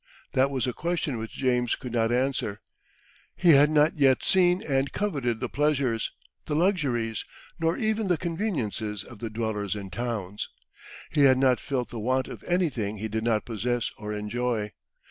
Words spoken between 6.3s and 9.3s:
the luxuries, nor even the conveniences of the